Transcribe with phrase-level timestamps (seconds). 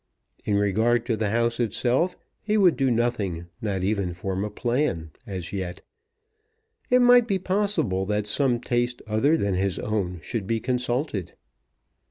[0.45, 5.11] In regard to the house itself he would do nothing, not even form a plan
[5.27, 5.81] as yet.
[6.89, 11.33] It might be possible that some taste other than his own should be consulted.